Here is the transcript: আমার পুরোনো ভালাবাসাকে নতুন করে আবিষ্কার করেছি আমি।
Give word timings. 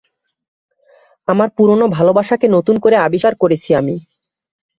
আমার 1.27 1.49
পুরোনো 1.57 1.85
ভালাবাসাকে 1.87 2.47
নতুন 2.47 2.75
করে 2.79 2.95
আবিষ্কার 2.97 3.33
করেছি 3.35 3.69
আমি। 3.75 3.95